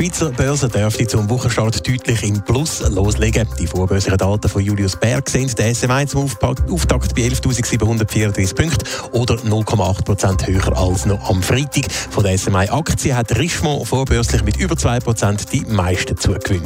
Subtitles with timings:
[0.00, 3.46] Die Schweizer Börse dürfte zum Wochenstart deutlich im Plus loslegen.
[3.58, 8.78] Die vorbörslichen Daten von Julius Berg sind der SMI zum Auftakt bei 11.734 Punkten
[9.12, 11.92] oder 0,8 Prozent höher als noch am Freitag.
[11.92, 16.62] Von der SMI-Aktie hat Richemont vorbörslich mit über 2 Prozent die meisten Zugewinne.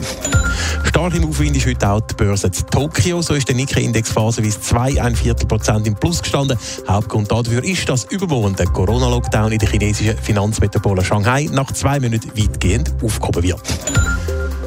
[0.85, 3.21] Stark im Aufwind ist heute auch die Börse in Tokio.
[3.21, 6.57] So ist der Nikkei-Index phasenweise 2,1 Prozent im Plus gestanden.
[6.87, 12.31] Hauptgrund dafür ist, dass übermorgen der Corona-Lockdown in der chinesischen Finanzmetropole Shanghai nach zwei Minuten
[12.39, 13.63] weitgehend aufgehoben wird.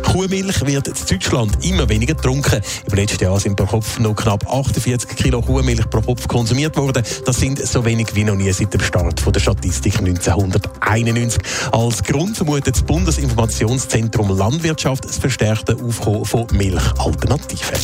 [0.03, 2.61] Kuhmilch wird in Deutschland immer weniger getrunken.
[2.89, 7.03] Im letzten Jahr sind pro Kopf noch knapp 48 Kilo Kuhmilch pro Kopf konsumiert worden.
[7.25, 11.41] Das sind so wenig wie noch nie seit dem Start der Statistik 1991.
[11.71, 17.77] Als Grund vermutet das Bundesinformationszentrum Landwirtschaft das verstärkte Aufkommen von Milchalternativen.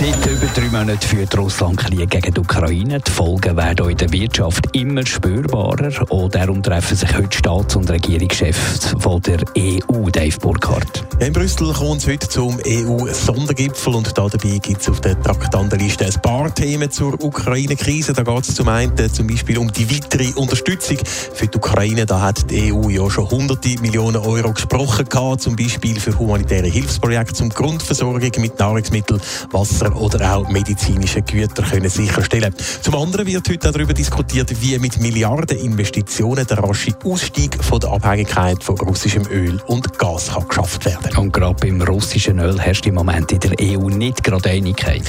[0.00, 3.00] Seit über drei Monaten führt Russland Krieg gegen die Ukraine.
[3.00, 6.10] Die Folgen werden auch in der Wirtschaft immer spürbarer.
[6.10, 11.04] Und darum treffen sich heute Staats- und Regierungschefs von der EU, Dave Burkhardt.
[11.20, 16.22] In Brüssel kommt es heute zum EU-Sondergipfel und dabei gibt es auf der Traktandenliste ein
[16.22, 18.14] paar Themen zur Ukraine-Krise.
[18.14, 20.96] Da geht es zum einen zum Beispiel um die weitere Unterstützung
[21.34, 22.06] für die Ukraine.
[22.06, 26.68] Da hat die EU ja schon hunderte Millionen Euro gesprochen, gehabt, zum Beispiel für humanitäre
[26.68, 29.20] Hilfsprojekte zum Grundversorgung mit Nahrungsmitteln,
[29.60, 32.54] Wasser oder auch medizinische Güter können sicherstellen.
[32.80, 37.90] Zum anderen wird heute darüber diskutiert, wie mit Milliarden Investitionen der rasche Ausstieg von der
[37.90, 41.14] Abhängigkeit von russischem Öl und Gas kann geschafft werden.
[41.18, 45.02] Und gerade beim russischen Öl herrscht im Moment in der EU nicht gerade Einigkeit.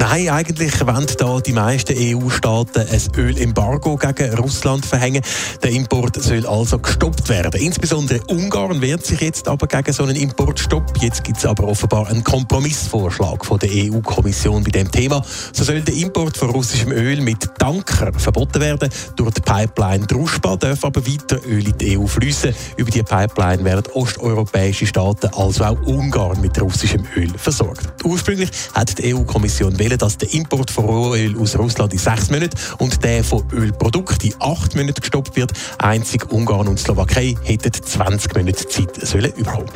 [0.00, 5.22] Nein, eigentlich wollen da die meisten EU-Staaten ein Ölembargo gegen Russland verhängen.
[5.62, 7.60] Der Import soll also gestoppt werden.
[7.60, 10.90] Insbesondere Ungarn wehrt sich jetzt aber gegen so einen Importstopp.
[11.02, 15.22] Jetzt gibt es aber offenbar einen Kompromissvorschlag von der EU-Kommission bei dem Thema.
[15.52, 18.88] So soll der Import von russischem Öl mit Tanker verboten werden.
[19.16, 22.54] Durch die Pipeline Druschba darf aber weiter Öl in die EU fließen.
[22.78, 28.02] Über die Pipeline werden osteuropäische Staaten, also auch Ungarn, mit russischem Öl versorgt.
[28.02, 32.56] Ursprünglich hat die EU-Kommission empfehlen, dass der Import von Rohöl aus Russland in sechs Monaten
[32.78, 35.52] und der von Ölprodukten in acht Monaten gestoppt wird.
[35.78, 39.68] Einzig Ungarn und Slowakei hätten 20 Monate Zeit sollen überkommen.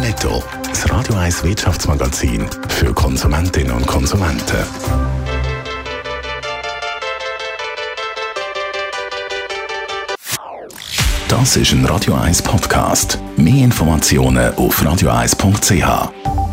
[0.00, 0.42] Netto.
[0.68, 4.64] Das Radio 1 Wirtschaftsmagazin für Konsumentinnen und Konsumenten.
[11.28, 13.18] Das ist ein Radio 1 Podcast.
[13.36, 16.49] Mehr Informationen auf radio1.ch.